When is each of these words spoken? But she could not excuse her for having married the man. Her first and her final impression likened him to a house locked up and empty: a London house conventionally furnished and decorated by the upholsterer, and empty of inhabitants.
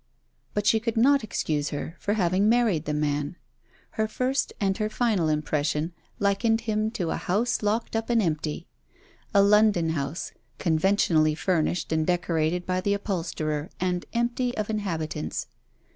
But 0.55 0.65
she 0.65 0.79
could 0.79 0.97
not 0.97 1.23
excuse 1.23 1.69
her 1.69 1.95
for 1.99 2.13
having 2.13 2.49
married 2.49 2.85
the 2.85 2.93
man. 2.95 3.35
Her 3.91 4.07
first 4.07 4.51
and 4.59 4.75
her 4.79 4.89
final 4.89 5.29
impression 5.29 5.93
likened 6.17 6.61
him 6.61 6.89
to 6.97 7.11
a 7.11 7.17
house 7.17 7.61
locked 7.61 7.95
up 7.95 8.09
and 8.09 8.19
empty: 8.19 8.65
a 9.31 9.43
London 9.43 9.89
house 9.89 10.31
conventionally 10.57 11.35
furnished 11.35 11.91
and 11.91 12.03
decorated 12.07 12.65
by 12.65 12.81
the 12.81 12.95
upholsterer, 12.95 13.69
and 13.79 14.07
empty 14.11 14.57
of 14.57 14.71
inhabitants. 14.71 15.45